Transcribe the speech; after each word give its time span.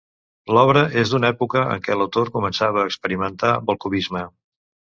L'obra 0.57 0.81
és 1.01 1.11
d'una 1.11 1.29
època 1.33 1.63
en 1.75 1.83
què 1.89 1.99
l'autor 1.99 2.33
començava 2.39 2.81
a 2.85 2.89
experimentar 2.93 3.55
amb 3.59 3.73
el 3.75 3.81
cubisme. 3.85 4.27